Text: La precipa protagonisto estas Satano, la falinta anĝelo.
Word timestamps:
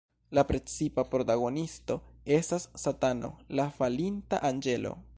La 0.35 0.43
precipa 0.51 1.03
protagonisto 1.11 1.99
estas 2.39 2.67
Satano, 2.87 3.33
la 3.61 3.71
falinta 3.81 4.45
anĝelo. 4.53 5.01